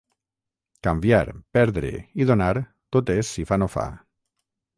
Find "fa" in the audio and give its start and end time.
3.53-3.61, 3.77-3.87